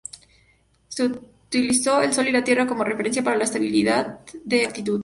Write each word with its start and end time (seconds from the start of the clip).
Se 0.87 1.03
utilizó 1.05 1.97
al 1.97 2.11
Sol 2.11 2.27
y 2.27 2.31
la 2.31 2.43
Tierra 2.43 2.65
como 2.65 2.83
referencia 2.83 3.23
para 3.23 3.37
la 3.37 3.43
estabilización 3.43 4.17
de 4.45 4.65
actitud. 4.65 4.99